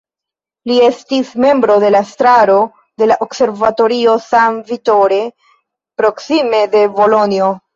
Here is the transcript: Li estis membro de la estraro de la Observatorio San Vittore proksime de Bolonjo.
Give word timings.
Li 0.69 0.77
estis 0.85 1.33
membro 1.43 1.75
de 1.83 1.91
la 1.95 2.01
estraro 2.07 2.57
de 3.03 3.09
la 3.11 3.17
Observatorio 3.27 4.17
San 4.31 4.59
Vittore 4.73 5.21
proksime 6.05 6.65
de 6.77 6.83
Bolonjo. 6.99 7.53